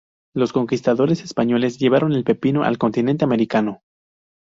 Los 0.33 0.51
conquistadores 0.51 1.21
españoles 1.23 1.77
llevaron 1.77 2.13
el 2.13 2.23
pepino 2.23 2.63
al 2.63 2.79
continente 2.79 3.23
americano. 3.23 3.83